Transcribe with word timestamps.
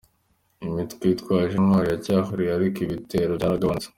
Imitwe 0.65 1.03
yitwaje 1.09 1.53
intwaro 1.57 1.85
iracyahakorera 1.87 2.51
ariko 2.53 2.77
ibitero 2.85 3.31
byaragabanutse. 3.37 3.87